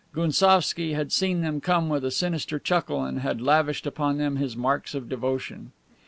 [0.15, 4.57] Gounsovski had seen them come with a sinister chuckle and had lavished upon them his
[4.57, 5.73] marks of devotion.